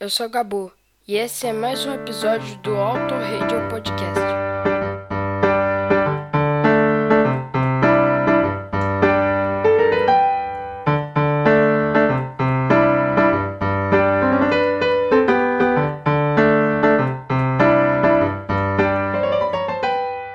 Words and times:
eu 0.00 0.10
sou 0.10 0.28
Gabu 0.28 0.72
e 1.06 1.16
esse 1.16 1.46
é 1.46 1.52
mais 1.52 1.84
um 1.86 1.94
episódio 1.94 2.56
do 2.58 2.74
Auto 2.74 3.14
Radio 3.14 3.68
Podcast. 3.70 4.20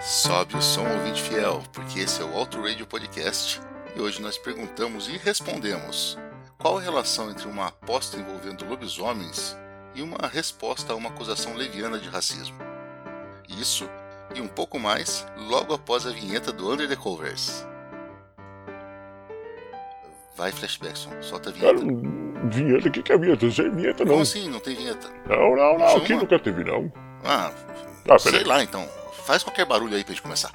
Sobe 0.02 0.56
o 0.56 0.62
som 0.62 0.88
ouvinte 0.88 1.22
fiel, 1.22 1.62
porque 1.74 2.00
esse 2.00 2.22
é 2.22 2.26
o 2.26 2.34
Auto 2.36 2.62
Radio 2.62 2.86
Podcast 2.88 3.60
e 3.96 4.00
hoje 4.00 4.22
nós 4.22 4.38
perguntamos 4.38 5.08
e 5.08 5.18
respondemos 5.18 6.18
qual 6.60 6.78
a 6.78 6.82
relação 6.82 7.32
entre 7.32 7.48
uma 7.48 7.68
aposta 7.68 8.18
envolvendo 8.18 8.66
lobisomens 8.68 9.58
e 9.96 10.02
uma 10.02 10.28
resposta 10.28 10.92
a 10.92 10.96
uma 10.96 11.10
acusação 11.10 11.56
leviana 11.56 11.98
de 11.98 12.10
racismo. 12.10 12.58
Isso 13.48 13.90
e 14.36 14.42
um 14.42 14.48
pouco 14.48 14.78
mais 14.78 15.26
logo 15.38 15.74
após 15.74 16.06
a 16.06 16.12
vinheta 16.12 16.52
do 16.52 16.72
Under 16.72 16.88
the 16.88 16.96
Covers. 16.96 17.66
Vai, 20.36 20.52
Flashbackson, 20.52 21.10
solta 21.22 21.50
a 21.50 21.54
vinheta. 21.54 21.80
Cara, 21.80 22.50
vinheta? 22.50 22.88
O 22.88 22.92
que, 22.92 23.04
que 23.04 23.12
é 23.12 23.18
vinheta? 23.18 23.46
Não 23.46 23.52
sei 23.54 23.70
vinheta, 23.70 24.04
não. 24.06 24.12
Como 24.12 24.22
assim? 24.22 24.50
Não 24.50 24.60
tem 24.60 24.76
vinheta? 24.76 25.10
Não, 25.28 25.56
não, 25.56 25.78
não. 25.80 25.98
Aqui 25.98 26.14
nunca 26.14 26.38
teve, 26.40 26.64
não. 26.64 26.92
Ah, 27.24 27.52
Ah, 28.10 28.20
sei 28.20 28.44
lá 28.44 28.62
então. 28.64 28.88
Faz 29.26 29.44
qualquer 29.44 29.66
barulho 29.66 29.96
aí 29.96 30.04
pra 30.04 30.14
gente 30.14 30.22
começar. 30.22 30.52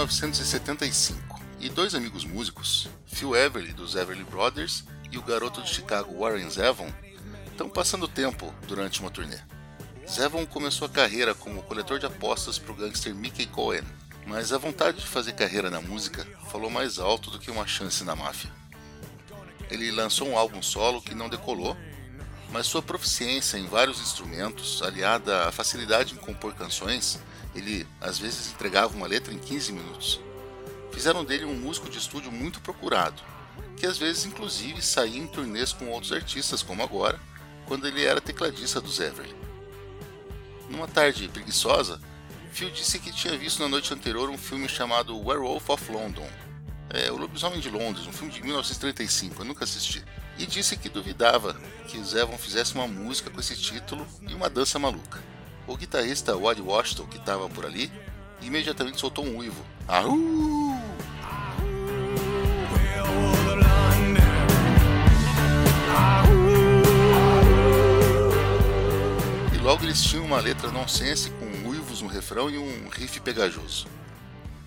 1975 0.00 1.38
e 1.60 1.68
dois 1.68 1.94
amigos 1.94 2.24
músicos, 2.24 2.88
Phil 3.06 3.36
Everly 3.36 3.74
dos 3.74 3.94
Everly 3.94 4.24
Brothers 4.24 4.82
e 5.12 5.18
o 5.18 5.22
garoto 5.22 5.60
de 5.60 5.68
Chicago 5.68 6.18
Warren 6.18 6.48
Zevon, 6.48 6.90
estão 7.50 7.68
passando 7.68 8.08
tempo 8.08 8.54
durante 8.66 9.00
uma 9.00 9.10
turnê. 9.10 9.36
Zevon 10.08 10.46
começou 10.46 10.86
a 10.86 10.90
carreira 10.90 11.34
como 11.34 11.62
coletor 11.64 11.98
de 11.98 12.06
apostas 12.06 12.58
para 12.58 12.72
o 12.72 12.74
gangster 12.74 13.14
Mickey 13.14 13.44
Cohen, 13.44 13.82
mas 14.26 14.54
a 14.54 14.58
vontade 14.58 15.00
de 15.00 15.06
fazer 15.06 15.34
carreira 15.34 15.68
na 15.68 15.82
música 15.82 16.26
falou 16.50 16.70
mais 16.70 16.98
alto 16.98 17.30
do 17.30 17.38
que 17.38 17.50
uma 17.50 17.66
chance 17.66 18.02
na 18.02 18.16
máfia. 18.16 18.50
Ele 19.70 19.90
lançou 19.90 20.28
um 20.28 20.38
álbum 20.38 20.62
solo 20.62 21.02
que 21.02 21.14
não 21.14 21.28
decolou, 21.28 21.76
mas 22.52 22.66
sua 22.66 22.82
proficiência 22.82 23.56
em 23.56 23.66
vários 23.66 24.00
instrumentos, 24.00 24.82
aliada 24.82 25.48
à 25.48 25.52
facilidade 25.52 26.14
em 26.14 26.16
compor 26.16 26.54
canções, 26.54 27.20
ele 27.54 27.86
às 28.00 28.18
vezes 28.18 28.52
entregava 28.52 28.94
uma 28.94 29.06
letra 29.06 29.32
em 29.32 29.38
15 29.38 29.72
minutos. 29.72 30.20
Fizeram 30.92 31.24
dele 31.24 31.44
um 31.44 31.54
músico 31.54 31.88
de 31.88 31.98
estúdio 31.98 32.32
muito 32.32 32.60
procurado, 32.60 33.22
que 33.76 33.86
às 33.86 33.96
vezes 33.96 34.24
inclusive 34.24 34.82
saía 34.82 35.18
em 35.18 35.26
turnês 35.26 35.72
com 35.72 35.88
outros 35.88 36.12
artistas, 36.12 36.62
como 36.62 36.82
agora, 36.82 37.20
quando 37.66 37.86
ele 37.86 38.04
era 38.04 38.20
tecladista 38.20 38.80
dos 38.80 38.98
Everly. 38.98 39.34
Numa 40.68 40.88
tarde 40.88 41.28
preguiçosa, 41.28 42.00
Phil 42.52 42.70
disse 42.70 42.98
que 42.98 43.12
tinha 43.12 43.38
visto 43.38 43.60
na 43.60 43.68
noite 43.68 43.94
anterior 43.94 44.28
um 44.28 44.36
filme 44.36 44.68
chamado 44.68 45.16
Werewolf 45.16 45.70
of 45.70 45.92
London, 45.92 46.28
é, 46.92 47.10
O 47.10 47.16
Lobisomem 47.16 47.60
de 47.60 47.70
Londres, 47.70 48.06
um 48.06 48.12
filme 48.12 48.32
de 48.32 48.42
1935, 48.42 49.40
eu 49.40 49.44
nunca 49.44 49.64
assisti. 49.64 50.04
E 50.40 50.46
disse 50.46 50.74
que 50.74 50.88
duvidava 50.88 51.54
que 51.86 52.02
Zevon 52.02 52.38
fizesse 52.38 52.74
uma 52.74 52.88
música 52.88 53.28
com 53.28 53.38
esse 53.38 53.54
título 53.54 54.08
e 54.26 54.32
uma 54.32 54.48
dança 54.48 54.78
maluca. 54.78 55.22
O 55.66 55.76
guitarrista 55.76 56.34
Wad 56.34 56.58
Washington, 56.62 57.06
que 57.08 57.18
estava 57.18 57.46
por 57.50 57.66
ali, 57.66 57.92
imediatamente 58.40 58.98
soltou 58.98 59.26
um 59.26 59.36
uivo. 59.36 59.62
E 69.52 69.58
logo 69.58 69.84
eles 69.84 70.02
tinham 70.02 70.24
uma 70.24 70.40
letra 70.40 70.70
nonsense 70.70 71.28
com 71.32 71.68
uivos 71.68 72.00
no 72.00 72.08
refrão 72.08 72.48
e 72.48 72.56
um 72.56 72.88
riff 72.88 73.20
pegajoso. 73.20 73.86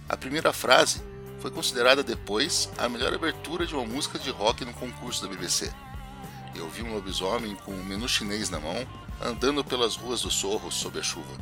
A 0.08 0.16
primeira 0.16 0.54
frase 0.54 1.02
foi 1.44 1.52
considerada 1.52 2.02
depois 2.02 2.70
a 2.78 2.88
melhor 2.88 3.14
abertura 3.14 3.66
de 3.68 3.76
uma 3.76 3.84
música 3.84 4.18
de 4.18 4.30
rock 4.30 4.64
no 4.64 4.74
concurso 4.74 5.22
da 5.22 5.28
BBC. 5.28 5.70
Eu 6.56 6.70
vi 6.70 6.82
um 6.82 6.94
lobisomem 6.94 7.54
com 7.54 7.74
um 7.74 7.84
menu 7.84 8.08
chinês 8.08 8.50
na 8.50 8.62
mão, 8.62 8.88
andando 9.22 9.62
pelas 9.62 9.98
ruas 9.98 10.22
do 10.22 10.32
Sorro 10.32 10.72
sob 10.72 10.98
a 10.98 11.04
chuva. 11.04 11.38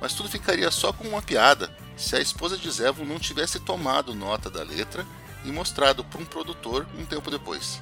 Mas 0.00 0.14
tudo 0.14 0.28
ficaria 0.28 0.68
só 0.72 0.92
com 0.92 1.06
uma 1.06 1.22
piada 1.22 1.72
se 1.96 2.16
a 2.16 2.20
esposa 2.20 2.58
de 2.58 2.68
Zevon 2.68 3.04
não 3.04 3.20
tivesse 3.20 3.60
tomado 3.60 4.12
nota 4.12 4.50
da 4.50 4.64
letra 4.64 5.06
e 5.44 5.52
mostrado 5.52 6.02
para 6.02 6.20
um 6.20 6.26
produtor 6.26 6.88
um 6.98 7.06
tempo 7.06 7.30
depois. 7.30 7.80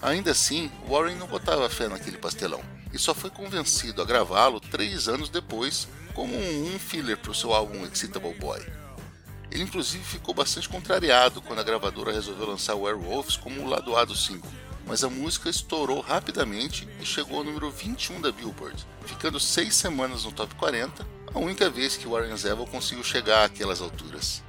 Ainda 0.00 0.30
assim, 0.30 0.70
Warren 0.88 1.16
não 1.16 1.26
botava 1.26 1.68
fé 1.68 1.88
naquele 1.88 2.16
pastelão 2.16 2.62
e 2.92 2.98
só 2.98 3.12
foi 3.12 3.28
convencido 3.28 4.00
a 4.00 4.04
gravá-lo 4.04 4.60
três 4.60 5.08
anos 5.08 5.28
depois 5.28 5.88
como 6.14 6.32
um, 6.36 6.78
filler 6.78 7.18
para 7.18 7.32
o 7.32 7.34
seu 7.34 7.52
álbum 7.52 7.84
Excitable 7.84 8.34
Boy. 8.34 8.64
Ele 9.50 9.64
inclusive 9.64 10.04
ficou 10.04 10.34
bastante 10.34 10.68
contrariado 10.68 11.42
quando 11.42 11.58
a 11.58 11.64
gravadora 11.64 12.12
resolveu 12.12 12.46
lançar 12.46 12.74
Werewolves 12.74 13.36
como 13.36 13.62
o 13.62 13.68
lado 13.68 13.96
A 13.96 14.04
do 14.04 14.14
single, 14.14 14.50
mas 14.86 15.02
a 15.02 15.10
música 15.10 15.50
estourou 15.50 16.00
rapidamente 16.00 16.88
e 17.00 17.04
chegou 17.04 17.38
ao 17.38 17.44
número 17.44 17.70
21 17.70 18.20
da 18.20 18.30
Billboard, 18.30 18.86
ficando 19.04 19.40
seis 19.40 19.74
semanas 19.74 20.24
no 20.24 20.32
top 20.32 20.54
40, 20.54 21.06
a 21.34 21.38
única 21.38 21.68
vez 21.68 21.96
que 21.96 22.06
Warren 22.08 22.36
Zevon 22.36 22.66
conseguiu 22.66 23.02
chegar 23.04 23.44
àquelas 23.44 23.80
alturas. 23.80 24.42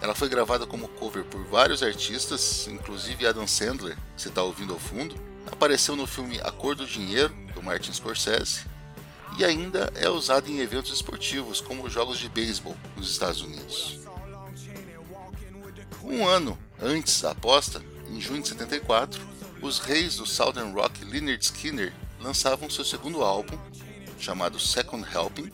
Ela 0.00 0.14
foi 0.14 0.30
gravada 0.30 0.66
como 0.66 0.88
cover 0.88 1.24
por 1.24 1.44
vários 1.44 1.82
artistas, 1.82 2.66
inclusive 2.68 3.26
Adam 3.26 3.46
Sandler, 3.46 3.96
que 4.16 4.22
você 4.22 4.28
está 4.28 4.42
ouvindo 4.42 4.72
ao 4.72 4.78
fundo, 4.78 5.14
apareceu 5.50 5.94
no 5.94 6.06
filme 6.06 6.40
A 6.42 6.50
Cor 6.50 6.74
do 6.74 6.86
Dinheiro, 6.86 7.34
do 7.54 7.62
Martin 7.62 7.92
Scorsese, 7.92 8.64
e 9.38 9.44
ainda 9.44 9.92
é 9.94 10.08
usada 10.08 10.50
em 10.50 10.60
eventos 10.60 10.92
esportivos, 10.92 11.60
como 11.60 11.88
jogos 11.88 12.18
de 12.18 12.28
beisebol 12.28 12.76
nos 12.96 13.10
Estados 13.10 13.42
Unidos. 13.42 14.00
Um 16.02 16.26
ano 16.26 16.58
antes 16.80 17.20
da 17.20 17.30
aposta, 17.30 17.82
em 18.08 18.20
junho 18.20 18.42
de 18.42 18.48
74, 18.48 19.20
os 19.62 19.78
reis 19.78 20.16
do 20.16 20.26
Southern 20.26 20.72
Rock 20.72 21.04
Lynyrd 21.04 21.42
Skinner 21.42 21.92
lançavam 22.20 22.68
seu 22.70 22.84
segundo 22.84 23.22
álbum, 23.22 23.58
chamado 24.18 24.58
Second 24.58 25.06
Helping, 25.14 25.50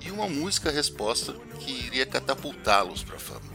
e 0.00 0.10
uma 0.10 0.28
música 0.28 0.70
resposta 0.70 1.34
que 1.60 1.70
iria 1.70 2.06
catapultá-los 2.06 3.02
para 3.02 3.16
a 3.16 3.20
fama. 3.20 3.52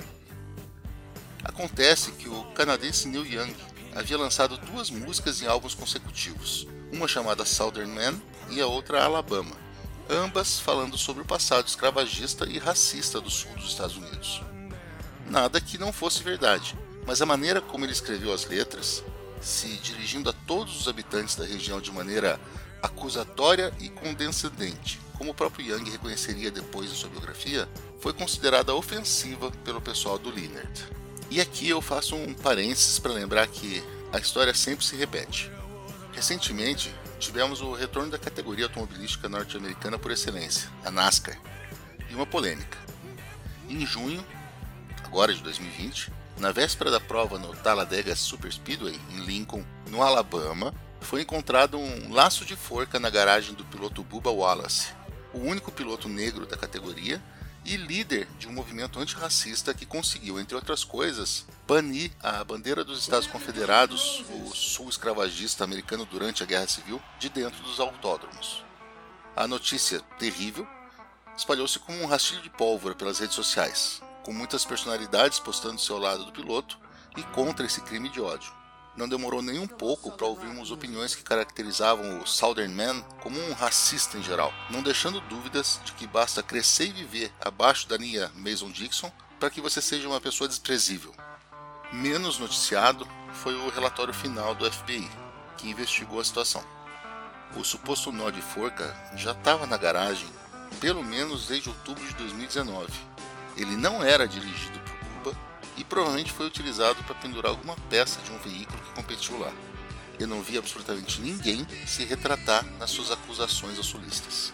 Acontece 1.43 2.11
que 2.11 2.29
o 2.29 2.43
canadense 2.53 3.07
Neil 3.07 3.25
Young 3.25 3.53
havia 3.95 4.17
lançado 4.17 4.57
duas 4.57 4.89
músicas 4.89 5.41
em 5.41 5.47
álbuns 5.47 5.75
consecutivos, 5.75 6.67
uma 6.91 7.07
chamada 7.07 7.45
Southern 7.45 7.91
Man 7.91 8.19
e 8.49 8.61
a 8.61 8.67
outra 8.67 9.03
Alabama, 9.03 9.55
ambas 10.09 10.59
falando 10.59 10.97
sobre 10.97 11.21
o 11.21 11.25
passado 11.25 11.67
escravagista 11.67 12.45
e 12.45 12.57
racista 12.57 13.21
do 13.21 13.29
sul 13.29 13.51
dos 13.55 13.69
Estados 13.69 13.97
Unidos. 13.97 14.41
Nada 15.29 15.61
que 15.61 15.77
não 15.77 15.93
fosse 15.93 16.21
verdade, 16.21 16.77
mas 17.05 17.21
a 17.21 17.25
maneira 17.25 17.61
como 17.61 17.85
ele 17.85 17.91
escreveu 17.91 18.33
as 18.33 18.45
letras, 18.45 19.03
se 19.41 19.67
dirigindo 19.77 20.29
a 20.29 20.33
todos 20.33 20.79
os 20.81 20.87
habitantes 20.87 21.35
da 21.35 21.45
região 21.45 21.81
de 21.81 21.91
maneira 21.91 22.39
acusatória 22.81 23.73
e 23.79 23.89
condescendente, 23.89 24.99
como 25.17 25.31
o 25.31 25.33
próprio 25.33 25.65
Young 25.65 25.89
reconheceria 25.89 26.51
depois 26.51 26.91
em 26.91 26.95
sua 26.95 27.09
biografia, 27.09 27.67
foi 27.99 28.13
considerada 28.13 28.75
ofensiva 28.75 29.51
pelo 29.63 29.81
pessoal 29.81 30.17
do 30.17 30.29
Lynyrd. 30.29 31.02
E 31.33 31.41
aqui 31.41 31.67
eu 31.67 31.81
faço 31.81 32.15
um 32.15 32.31
parênteses 32.31 32.99
para 32.99 33.11
lembrar 33.11 33.47
que 33.47 33.83
a 34.11 34.19
história 34.19 34.53
sempre 34.53 34.85
se 34.85 34.95
repete. 34.95 35.51
Recentemente, 36.11 36.93
tivemos 37.17 37.59
o 37.59 37.73
retorno 37.73 38.11
da 38.11 38.19
categoria 38.19 38.65
automobilística 38.65 39.27
norte-americana 39.27 39.97
por 39.97 40.11
excelência, 40.11 40.69
a 40.85 40.91
NASCAR, 40.91 41.35
e 42.07 42.13
uma 42.13 42.27
polêmica. 42.27 42.77
Em 43.67 43.83
junho, 43.83 44.23
agora 45.03 45.33
de 45.33 45.41
2020, 45.41 46.13
na 46.37 46.51
véspera 46.51 46.91
da 46.91 46.99
prova 46.99 47.39
no 47.39 47.51
Talladega 47.55 48.15
Super 48.15 48.53
Speedway, 48.53 49.01
em 49.09 49.25
Lincoln, 49.25 49.65
no 49.89 50.03
Alabama, 50.03 50.71
foi 51.01 51.23
encontrado 51.23 51.79
um 51.79 52.13
laço 52.13 52.45
de 52.45 52.55
forca 52.55 52.99
na 52.99 53.09
garagem 53.09 53.55
do 53.55 53.65
piloto 53.65 54.03
Bubba 54.03 54.29
Wallace, 54.29 54.89
o 55.33 55.39
único 55.39 55.71
piloto 55.71 56.07
negro 56.07 56.45
da 56.45 56.55
categoria 56.55 57.19
e 57.65 57.77
líder 57.77 58.27
de 58.37 58.47
um 58.47 58.53
movimento 58.53 58.99
antirracista 58.99 59.73
que 59.73 59.85
conseguiu, 59.85 60.39
entre 60.39 60.55
outras 60.55 60.83
coisas, 60.83 61.45
banir 61.67 62.11
a 62.21 62.43
bandeira 62.43 62.83
dos 62.83 62.99
Estados 62.99 63.27
Confederados, 63.27 64.23
o 64.29 64.53
sul 64.53 64.89
escravagista 64.89 65.63
americano 65.63 66.05
durante 66.05 66.43
a 66.43 66.45
Guerra 66.45 66.67
Civil, 66.67 67.01
de 67.19 67.29
dentro 67.29 67.63
dos 67.63 67.79
autódromos. 67.79 68.63
A 69.35 69.47
notícia 69.47 70.01
terrível 70.19 70.67
espalhou-se 71.35 71.79
como 71.79 72.01
um 72.01 72.05
rastilho 72.05 72.41
de 72.41 72.49
pólvora 72.49 72.95
pelas 72.95 73.19
redes 73.19 73.35
sociais, 73.35 74.01
com 74.23 74.33
muitas 74.33 74.65
personalidades 74.65 75.39
postando 75.39 75.79
seu 75.79 75.97
lado 75.97 76.25
do 76.25 76.31
piloto 76.31 76.77
e 77.17 77.23
contra 77.23 77.65
esse 77.65 77.81
crime 77.81 78.09
de 78.09 78.21
ódio. 78.21 78.62
Não 78.95 79.09
demorou 79.09 79.41
nem 79.41 79.57
um 79.57 79.67
pouco 79.67 80.11
para 80.11 80.27
ouvirmos 80.27 80.69
opiniões 80.69 81.15
que 81.15 81.23
caracterizavam 81.23 82.19
o 82.19 82.27
Southern 82.27 82.73
Man 82.73 83.01
como 83.21 83.39
um 83.39 83.53
racista 83.53 84.17
em 84.17 84.23
geral, 84.23 84.53
não 84.69 84.83
deixando 84.83 85.19
dúvidas 85.21 85.79
de 85.83 85.93
que 85.93 86.05
basta 86.05 86.43
crescer 86.43 86.85
e 86.85 86.93
viver 86.93 87.33
abaixo 87.41 87.87
da 87.87 87.97
linha 87.97 88.31
Mason-Dixon 88.35 89.11
para 89.39 89.49
que 89.49 89.61
você 89.61 89.81
seja 89.81 90.07
uma 90.07 90.21
pessoa 90.21 90.47
desprezível. 90.47 91.13
Menos 91.91 92.37
noticiado 92.37 93.07
foi 93.33 93.55
o 93.55 93.69
relatório 93.69 94.13
final 94.13 94.53
do 94.53 94.71
FBI, 94.71 95.09
que 95.57 95.69
investigou 95.69 96.19
a 96.19 96.23
situação. 96.23 96.63
O 97.55 97.63
suposto 97.63 98.11
nó 98.11 98.29
de 98.29 98.41
forca 98.41 98.95
já 99.15 99.31
estava 99.31 99.65
na 99.65 99.77
garagem 99.77 100.27
pelo 100.79 101.03
menos 101.03 101.47
desde 101.47 101.69
outubro 101.69 102.03
de 102.05 102.13
2019. 102.15 102.91
Ele 103.55 103.75
não 103.75 104.03
era 104.03 104.27
dirigido 104.27 104.82
e 105.77 105.83
provavelmente 105.83 106.31
foi 106.31 106.47
utilizado 106.47 107.03
para 107.03 107.15
pendurar 107.15 107.51
alguma 107.51 107.75
peça 107.89 108.19
de 108.21 108.31
um 108.31 108.37
veículo 108.39 108.81
que 108.81 108.91
competiu 108.91 109.37
lá. 109.39 109.51
Eu 110.19 110.27
não 110.27 110.41
vi 110.41 110.57
absolutamente 110.57 111.21
ninguém 111.21 111.65
se 111.87 112.05
retratar 112.05 112.65
nas 112.77 112.91
suas 112.91 113.11
acusações 113.11 113.77
aos 113.77 113.87
sulistas. 113.87 114.53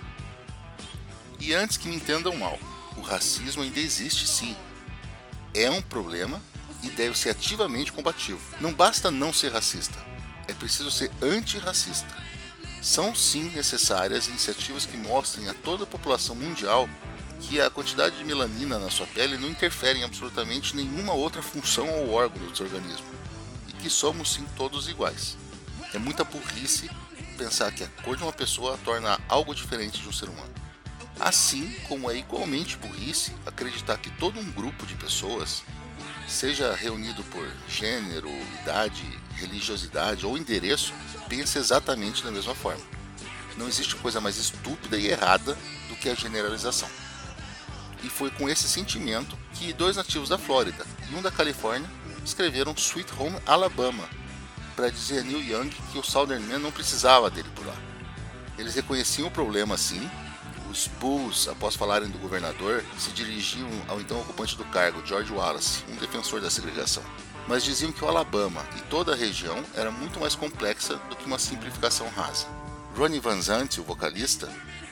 E 1.40 1.54
antes 1.54 1.78
que 1.78 1.88
me 1.88 1.96
entendam 1.96 2.36
mal, 2.36 2.58
o 2.98 3.02
racismo 3.02 3.64
ainda 3.64 3.80
existe 3.80 4.28
sim. 4.28 4.56
É 5.54 5.70
um 5.70 5.82
problema 5.82 6.42
e 6.84 6.90
deve 6.90 7.18
ser 7.18 7.32
ativamente 7.32 7.92
combativo. 7.92 8.40
Não 8.60 8.74
basta 8.74 9.12
não 9.12 9.34
ser 9.34 9.52
racista, 9.52 9.98
é 10.48 10.54
preciso 10.54 10.90
ser 10.90 11.12
antirracista. 11.22 12.18
São 12.82 13.14
sim 13.14 13.52
necessárias 13.56 14.28
iniciativas 14.28 14.86
que 14.86 14.96
mostrem 14.96 15.50
a 15.50 15.54
toda 15.54 15.84
a 15.84 15.88
população 15.88 16.36
mundial 16.36 16.90
que 17.40 17.60
a 17.62 17.70
quantidade 17.70 18.18
de 18.18 18.24
melanina 18.24 18.78
na 18.78 18.90
sua 18.90 19.08
pele 19.08 19.38
não 19.38 19.50
interfere 19.50 20.00
em 20.00 20.04
absolutamente 20.04 20.76
nenhuma 20.76 21.14
outra 21.14 21.42
função 21.42 21.88
ou 21.90 22.12
órgão 22.12 22.46
do 22.46 22.56
seu 22.56 22.66
organismo 22.66 23.08
e 23.68 23.74
que 23.74 23.90
somos 23.90 24.34
sim 24.34 24.46
todos 24.56 24.88
iguais. 24.88 25.38
É 25.94 25.98
muita 25.98 26.24
burrice 26.24 26.90
pensar 27.38 27.72
que 27.72 27.84
a 27.84 27.88
cor 28.04 28.18
de 28.18 28.24
uma 28.24 28.34
pessoa 28.34 28.78
torna 28.84 29.20
algo 29.28 29.56
diferente 29.56 30.02
de 30.02 30.08
um 30.08 30.12
ser 30.12 30.28
humano. 30.28 30.54
Assim 31.20 31.72
como 31.88 32.12
é 32.12 32.18
igualmente 32.18 32.78
burrice 32.78 33.34
acreditar 33.46 33.98
que 33.98 34.10
todo 34.12 34.40
um 34.40 34.52
grupo 34.52 34.86
de 34.86 34.96
pessoas, 34.96 35.64
seja 36.28 36.76
reunido 36.76 37.24
por 37.26 37.50
gênero, 37.68 38.30
idade, 38.62 39.04
religiosidade 39.36 40.26
ou 40.26 40.38
endereço, 40.38 40.94
pense 41.28 41.58
exatamente 41.58 42.24
da 42.24 42.32
mesma 42.32 42.54
forma. 42.54 42.84
Não 43.58 43.68
existe 43.68 43.96
coisa 43.96 44.22
mais 44.22 44.38
estúpida 44.38 44.98
e 44.98 45.08
errada 45.08 45.58
do 45.90 45.96
que 45.96 46.10
a 46.10 46.16
generalização. 46.16 46.90
E 48.04 48.10
foi 48.10 48.32
com 48.32 48.50
esse 48.50 48.68
sentimento 48.68 49.38
que 49.54 49.74
dois 49.74 49.98
nativos 49.98 50.30
da 50.30 50.38
Flórida 50.38 50.86
e 51.12 51.16
um 51.16 51.22
da 51.22 51.32
Califórnia 51.32 51.90
escreveram 52.24 52.74
Sweet 52.78 53.12
Home 53.18 53.38
Alabama 53.46 54.08
para 54.76 54.90
dizer 54.90 55.20
a 55.20 55.24
Neil 55.24 55.42
Young 55.42 55.70
que 55.92 55.98
o 55.98 56.04
Southern 56.04 56.46
Man 56.46 56.60
não 56.60 56.72
precisava 56.72 57.30
dele 57.30 57.50
por 57.54 57.66
lá. 57.66 57.76
Eles 58.58 58.76
reconheciam 58.76 59.28
o 59.28 59.32
problema 59.32 59.78
sim. 59.78 60.10
Os 60.72 60.88
Bulls, 61.00 61.50
após 61.50 61.76
falarem 61.76 62.10
do 62.10 62.18
governador, 62.18 62.86
se 62.98 63.10
dirigiam 63.12 63.70
ao 63.88 64.00
então 64.00 64.22
ocupante 64.22 64.56
do 64.56 64.64
cargo, 64.66 65.06
George 65.06 65.34
Wallace, 65.34 65.84
um 65.90 65.96
defensor 65.96 66.40
da 66.40 66.50
segregação. 66.50 67.04
Mas 67.48 67.64
diziam 67.64 67.92
que 67.92 68.06
o 68.06 68.08
Alabama 68.08 68.66
e 68.78 68.82
toda 68.84 69.14
a 69.14 69.16
região 69.16 69.62
era 69.74 69.92
muito 69.92 70.20
mais 70.20 70.36
complexa 70.36 70.96
do 71.10 71.16
que 71.16 71.26
uma 71.26 71.40
simplificação 71.40 72.08
rasa. 72.10 72.48
Ronnie 72.96 73.20
Van 73.20 73.42
Zant, 73.42 73.80
o 73.80 73.84
vocalista, 73.84 74.48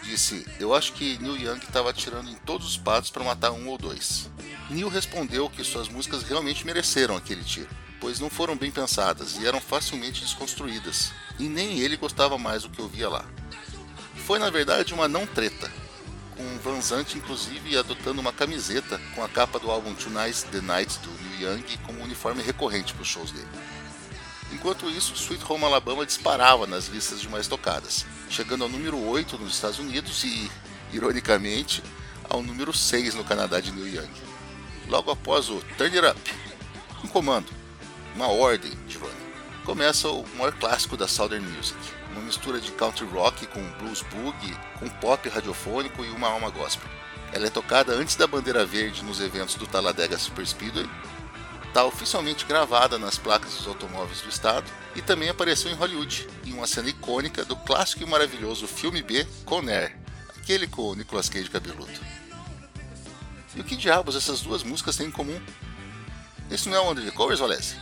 disse: 0.08 0.46
Eu 0.60 0.74
acho 0.74 0.94
que 0.94 1.18
Neil 1.20 1.38
Young 1.38 1.60
estava 1.60 1.90
atirando 1.90 2.30
em 2.30 2.36
todos 2.36 2.68
os 2.68 2.78
patos 2.78 3.10
para 3.10 3.24
matar 3.24 3.52
um 3.52 3.68
ou 3.68 3.78
dois. 3.78 4.30
Neil 4.70 4.88
respondeu 4.88 5.50
que 5.50 5.64
suas 5.64 5.90
músicas 5.90 6.24
realmente 6.24 6.66
mereceram 6.66 7.16
aquele 7.16 7.44
tiro, 7.44 7.70
pois 8.00 8.20
não 8.20 8.30
foram 8.30 8.56
bem 8.56 8.72
pensadas 8.72 9.38
e 9.38 9.46
eram 9.46 9.62
facilmente 9.62 10.22
desconstruídas, 10.22 11.12
e 11.38 11.44
nem 11.44 11.80
ele 11.80 11.98
gostava 11.98 12.38
mais 12.38 12.64
do 12.64 12.70
que 12.70 12.82
ouvia 12.82 13.10
lá. 13.10 13.26
Foi 14.26 14.40
na 14.40 14.50
verdade 14.50 14.94
uma 14.94 15.08
não 15.08 15.26
treta, 15.26 15.72
com 16.36 16.58
Van 16.60 16.82
Zant 16.82 17.16
inclusive 17.16 17.78
adotando 17.78 18.22
uma 18.22 18.34
camiseta 18.34 19.00
com 19.16 19.24
a 19.24 19.30
capa 19.30 19.60
do 19.60 19.72
álbum 19.72 19.94
Tonight's 19.94 20.44
the 20.44 20.62
Night 20.62 21.00
do 21.00 21.10
Neil 21.24 21.54
Young 21.54 21.78
como 21.86 22.04
uniforme 22.04 22.44
recorrente 22.44 22.94
para 22.94 23.04
os 23.04 23.08
shows 23.08 23.32
dele. 23.32 23.48
Enquanto 24.52 24.90
isso, 24.90 25.14
Sweet 25.14 25.44
Home 25.52 25.66
Alabama 25.66 26.06
disparava 26.06 26.66
nas 26.66 26.88
listas 26.88 27.20
de 27.20 27.28
mais 27.28 27.48
tocadas, 27.48 28.06
chegando 28.30 28.64
ao 28.64 28.70
número 28.70 28.98
8 28.98 29.38
nos 29.38 29.54
Estados 29.54 29.80
Unidos 29.80 30.24
e, 30.24 30.50
ironicamente, 30.94 31.84
ao 32.30 32.42
número 32.42 32.74
6 32.74 33.16
no 33.16 33.24
Canadá 33.24 33.60
de 33.60 33.72
Neil 33.72 34.02
Young. 34.02 34.12
Logo 34.88 35.12
após 35.12 35.50
o 35.50 35.62
Turn 35.78 35.98
It 35.98 36.08
Up, 36.08 36.34
um 37.04 37.08
comando, 37.08 37.48
uma 38.16 38.28
ordem 38.28 38.72
de 38.88 38.98
Ronnie, 38.98 39.16
começa 39.66 40.08
o 40.08 40.26
maior 40.38 40.54
clássico 40.54 40.96
da 40.96 41.10
Southern 41.10 41.46
Music, 41.46 41.78
uma 42.12 42.22
mistura 42.22 42.60
de 42.60 42.72
country 42.72 43.06
rock 43.06 43.46
com 43.48 43.62
blues 43.80 44.02
boogie, 44.02 44.58
com 44.80 44.88
pop 44.88 45.28
radiofônico 45.28 46.06
e 46.06 46.10
uma 46.10 46.30
alma 46.30 46.50
gospel. 46.50 46.90
Ela 47.34 47.48
é 47.48 47.50
tocada 47.50 47.94
antes 47.94 48.16
da 48.16 48.26
bandeira 48.26 48.66
verde 48.66 49.04
nos 49.04 49.20
eventos 49.20 49.56
do 49.56 49.68
Talladega 49.68 50.18
Super 50.18 50.48
Speedway 50.48 50.90
está 51.78 51.86
oficialmente 51.86 52.44
gravada 52.44 52.98
nas 52.98 53.20
placas 53.20 53.54
dos 53.54 53.68
automóveis 53.68 54.22
do 54.22 54.30
estado 54.30 54.66
e 54.96 55.02
também 55.02 55.30
apareceu 55.30 55.70
em 55.70 55.76
Hollywood, 55.76 56.28
em 56.44 56.52
uma 56.54 56.66
cena 56.66 56.90
icônica 56.90 57.46
do 57.46 57.56
clássico 57.56 58.02
e 58.02 58.06
maravilhoso 58.08 58.68
filme 58.68 59.04
B 59.04 59.28
Con 59.46 59.62
aquele 60.36 60.66
com 60.66 60.82
o 60.82 60.96
Nicolas 60.96 61.30
Cage 61.30 61.52
cabeludo. 61.52 61.92
E 63.56 63.62
o 63.62 63.64
que 63.64 63.76
diabos 63.76 64.16
essas 64.16 64.42
duas 64.42 64.64
músicas 64.64 64.96
têm 64.96 65.06
em 65.06 65.12
comum? 65.12 65.40
Esse 66.50 66.68
não 66.68 66.76
é 66.76 66.80
o 66.80 66.90
Under 66.90 67.14
Covers, 67.14 67.42
Valese? 67.42 67.76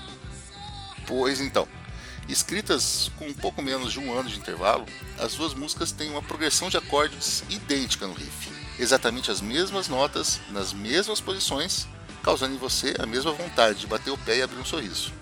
Pois 1.08 1.40
então, 1.40 1.66
escritas 2.28 3.10
com 3.18 3.26
um 3.26 3.34
pouco 3.34 3.62
menos 3.62 3.94
de 3.94 4.00
um 4.02 4.12
ano 4.12 4.28
de 4.28 4.38
intervalo, 4.38 4.86
as 5.18 5.36
duas 5.36 5.54
músicas 5.54 5.94
têm 5.94 6.12
uma 6.12 6.22
progressão 6.22 6.70
de 6.70 6.76
acordes 6.76 7.46
idêntica 7.50 8.06
no 8.06 8.14
riff, 8.14 8.52
exatamente 8.78 9.32
as 9.32 9.40
mesmas 9.40 9.88
notas, 9.88 10.42
nas 10.52 10.74
mesmas 10.74 11.22
posições 11.22 11.88
causando 12.26 12.56
em 12.56 12.58
você 12.58 12.96
a 12.98 13.06
mesma 13.06 13.32
vontade 13.32 13.82
de 13.82 13.86
bater 13.86 14.10
o 14.10 14.18
pé 14.18 14.38
e 14.38 14.42
abrir 14.42 14.58
um 14.58 14.66
sorriso. 14.66 15.14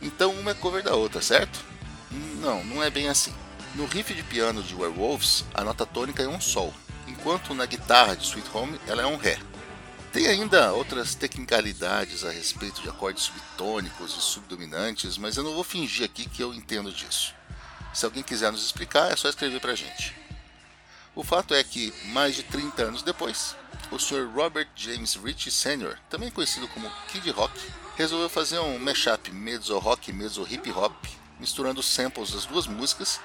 Então 0.00 0.30
uma 0.30 0.52
é 0.52 0.54
cover 0.54 0.80
da 0.80 0.94
outra, 0.94 1.20
certo? 1.20 1.58
Não, 2.40 2.62
não 2.62 2.80
é 2.80 2.88
bem 2.88 3.08
assim. 3.08 3.34
No 3.74 3.84
riff 3.84 4.14
de 4.14 4.22
piano 4.22 4.62
de 4.62 4.72
Werewolves, 4.72 5.44
a 5.52 5.64
nota 5.64 5.84
tônica 5.84 6.22
é 6.22 6.28
um 6.28 6.40
sol, 6.40 6.72
enquanto 7.08 7.52
na 7.52 7.66
guitarra 7.66 8.14
de 8.14 8.24
Sweet 8.24 8.48
Home 8.54 8.80
ela 8.86 9.02
é 9.02 9.06
um 9.06 9.16
ré. 9.16 9.40
Tem 10.12 10.28
ainda 10.28 10.72
outras 10.72 11.16
tecnicalidades 11.16 12.24
a 12.24 12.30
respeito 12.30 12.80
de 12.80 12.88
acordes 12.88 13.24
subtônicos 13.24 14.16
e 14.16 14.22
subdominantes, 14.22 15.18
mas 15.18 15.36
eu 15.36 15.42
não 15.42 15.54
vou 15.54 15.64
fingir 15.64 16.04
aqui 16.04 16.28
que 16.28 16.44
eu 16.44 16.54
entendo 16.54 16.92
disso. 16.92 17.34
Se 17.92 18.04
alguém 18.04 18.22
quiser 18.22 18.52
nos 18.52 18.64
explicar, 18.64 19.10
é 19.10 19.16
só 19.16 19.28
escrever 19.28 19.60
pra 19.60 19.74
gente. 19.74 20.14
O 21.12 21.24
fato 21.24 21.54
é 21.54 21.64
que, 21.64 21.92
mais 22.04 22.36
de 22.36 22.44
30 22.44 22.82
anos 22.84 23.02
depois, 23.02 23.56
o 23.92 23.98
Sr. 23.98 24.30
Robert 24.34 24.68
James 24.74 25.16
Ritchie 25.16 25.50
Sr., 25.50 25.98
também 26.08 26.30
conhecido 26.30 26.66
como 26.68 26.90
Kid 27.08 27.30
Rock, 27.30 27.60
resolveu 27.94 28.30
fazer 28.30 28.58
um 28.58 28.78
mashup 28.78 29.30
mezzo 29.30 29.78
rock 29.78 30.10
e 30.10 30.14
mezzo 30.14 30.46
hip 30.48 30.72
hop, 30.72 30.94
misturando 31.38 31.82
samples 31.82 32.32
das 32.32 32.46
duas 32.46 32.66
músicas 32.66 33.20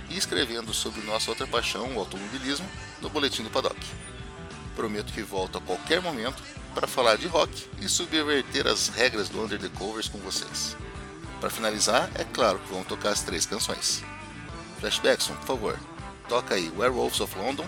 e 0.09 0.17
escrevendo 0.17 0.73
sobre 0.73 1.01
nossa 1.01 1.31
outra 1.31 1.47
paixão, 1.47 1.95
o 1.95 1.99
automobilismo, 1.99 2.69
no 3.01 3.09
Boletim 3.09 3.43
do 3.43 3.49
Paddock. 3.49 3.79
Prometo 4.75 5.13
que 5.13 5.21
volto 5.21 5.57
a 5.57 5.61
qualquer 5.61 6.01
momento 6.01 6.41
para 6.73 6.87
falar 6.87 7.17
de 7.17 7.27
rock 7.27 7.69
e 7.79 7.87
subverter 7.87 8.67
as 8.67 8.89
regras 8.89 9.29
do 9.29 9.41
Under 9.43 9.59
the 9.59 9.69
Covers 9.69 10.07
com 10.07 10.17
vocês. 10.19 10.75
Para 11.39 11.49
finalizar, 11.49 12.09
é 12.15 12.23
claro 12.23 12.59
que 12.59 12.73
vão 12.73 12.83
tocar 12.83 13.09
as 13.09 13.21
três 13.21 13.45
canções. 13.45 14.03
Flashbackson, 14.79 15.35
por 15.35 15.45
favor, 15.45 15.79
toca 16.27 16.55
aí 16.55 16.71
Werewolves 16.77 17.19
of 17.19 17.37
London, 17.37 17.65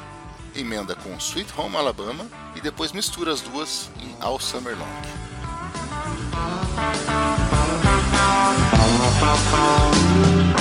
emenda 0.55 0.95
com 0.95 1.15
Sweet 1.17 1.53
Home 1.57 1.75
Alabama 1.75 2.25
e 2.55 2.61
depois 2.61 2.91
mistura 2.91 3.31
as 3.31 3.41
duas 3.41 3.89
em 3.99 4.15
All 4.21 4.39
Summer 4.39 4.77
Long. 4.77 5.24
Thank 9.35 10.49
you. 10.49 10.54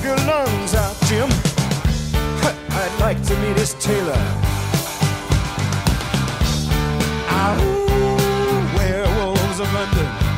He'll 0.00 0.16
your 0.16 0.26
lungs 0.26 0.74
out, 0.74 0.96
Jim. 1.06 1.28
I'd 2.70 2.96
like 3.00 3.22
to 3.24 3.36
meet 3.40 3.56
his 3.56 3.74
tailor. 3.74 4.14
Ah, 7.30 7.56
werewolves 8.76 9.60
of 9.60 9.72
London. 9.72 10.28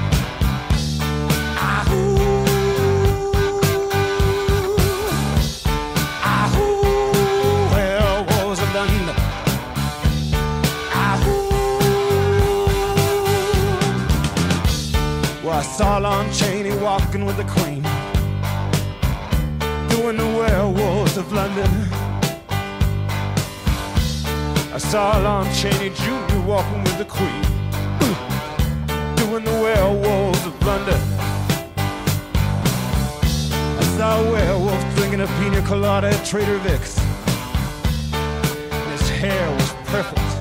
Saw 15.80 15.96
Lon 15.98 16.30
Chaney 16.30 16.74
walking 16.76 17.24
with 17.24 17.36
the 17.38 17.44
Queen, 17.44 17.69
doing 20.12 20.32
the 20.32 20.38
werewolves 20.38 21.16
of 21.16 21.32
London. 21.32 21.70
I 24.72 24.78
saw 24.78 25.18
Lon 25.18 25.46
Chaney 25.54 25.90
Jr. 25.90 26.40
walking 26.40 26.82
with 26.82 26.98
the 26.98 27.04
Queen, 27.04 27.42
doing 29.16 29.44
the 29.44 29.52
werewolves 29.62 30.44
of 30.46 30.66
London. 30.66 31.00
I 33.78 33.94
saw 33.96 34.20
a 34.20 34.32
werewolf 34.32 34.96
drinking 34.96 35.20
a 35.20 35.26
pina 35.38 35.62
colada 35.62 36.08
at 36.08 36.26
Trader 36.26 36.58
Vic's. 36.58 36.98
His 38.90 39.10
hair 39.10 39.50
was 39.54 39.72
perfect. 39.86 40.39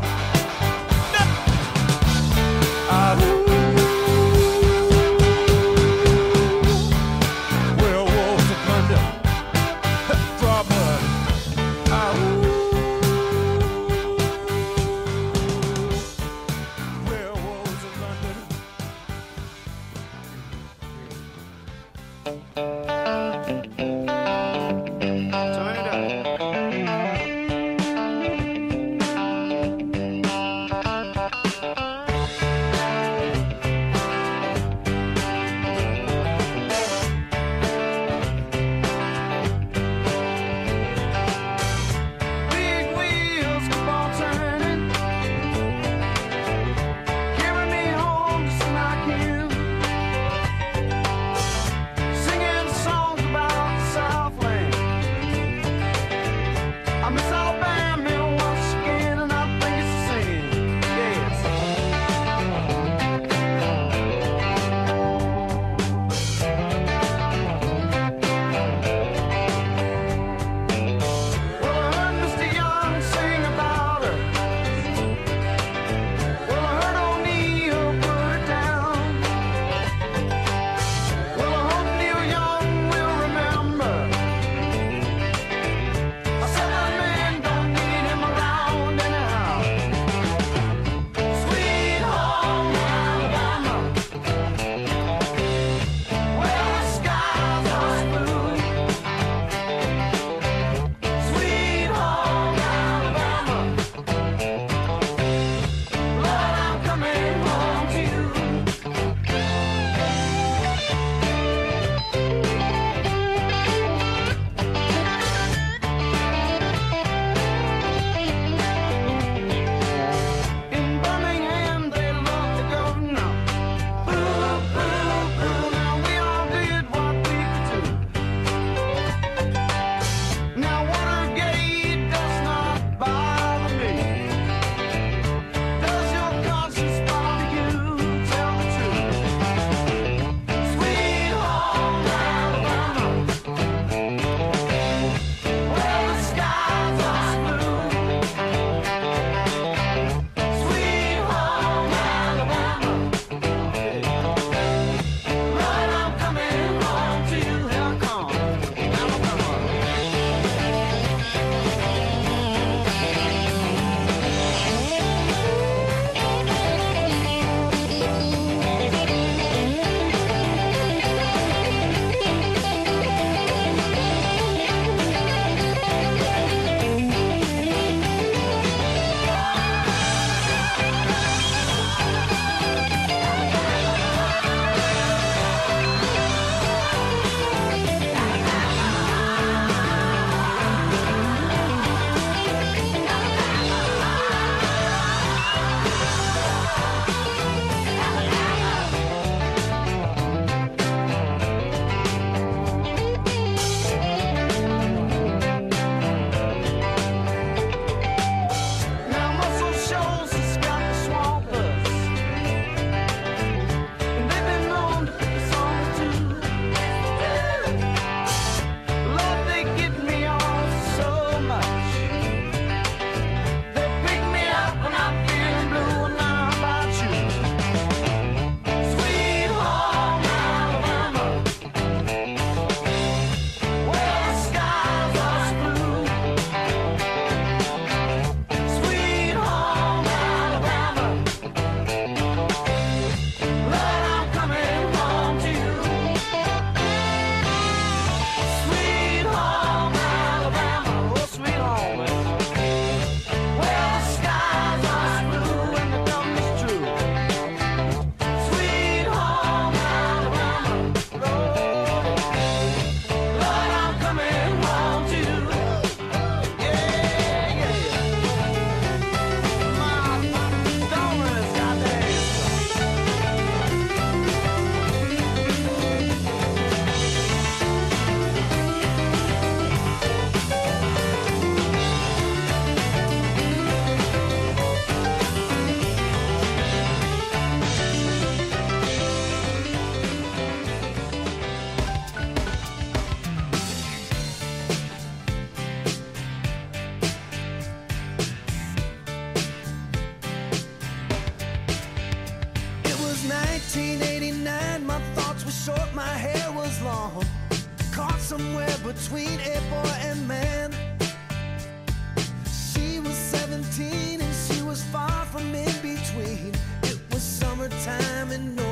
coming 318.29 318.57
home. 318.57 318.68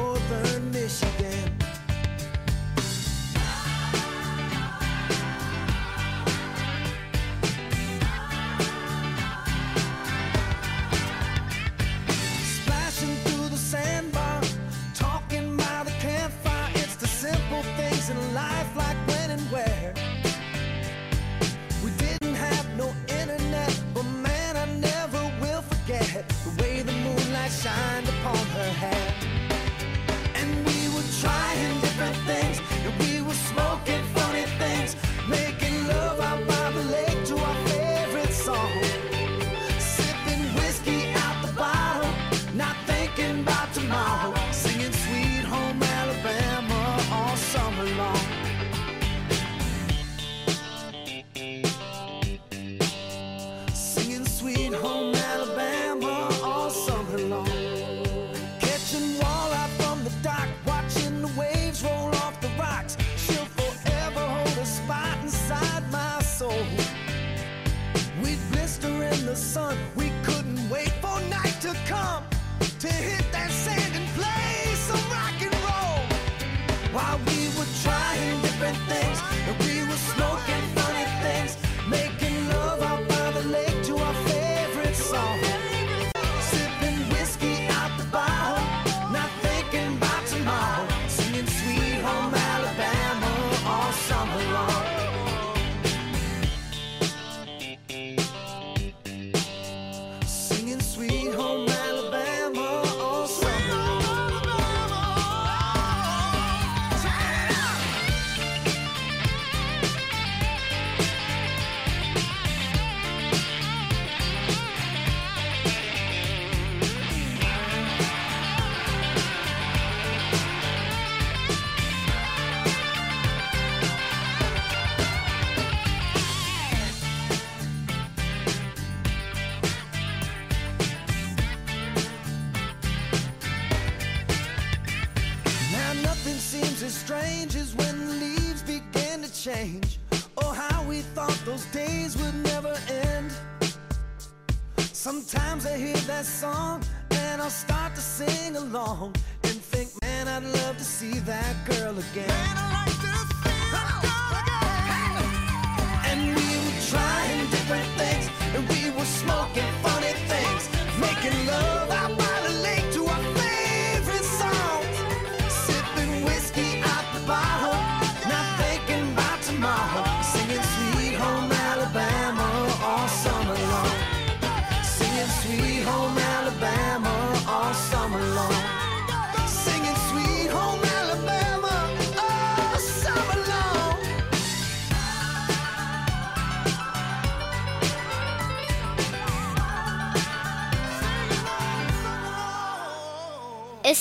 that 146.18 146.26
song 146.26 146.82
and 147.12 147.40
I'll 147.40 147.50
start 147.52 147.94
to 147.94 148.02
sing 148.02 148.56
along 148.56 149.14
and 149.44 149.54
think, 149.54 149.90
man, 150.02 150.28
I'd 150.28 150.44
love 150.62 150.76
to 150.80 150.84
see 150.84 151.20
that 151.20 151.56
girl 151.68 151.96
again. 151.96 152.28
Man, 152.28 152.97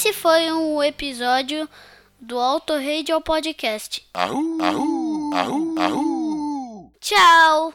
Esse 0.06 0.12
foi 0.12 0.52
um 0.52 0.80
episódio 0.84 1.68
do 2.20 2.38
Alto 2.38 2.74
Radio 2.74 3.20
Podcast. 3.20 4.06
Ahu, 4.14 4.56
ahu, 4.62 5.34
ahu, 5.34 5.74
ahu. 5.80 6.92
Tchau! 7.00 7.74